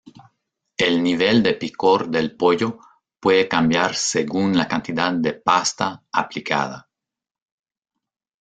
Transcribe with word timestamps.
El 0.85 0.95
nivel 1.03 1.43
de 1.43 1.53
picor 1.53 2.09
del 2.09 2.35
pollo 2.35 2.79
puede 3.19 3.47
cambiar 3.47 3.93
según 3.93 4.57
la 4.57 4.67
cantidad 4.67 5.11
de 5.13 5.33
pasta 5.35 6.03
aplicada. 6.11 6.89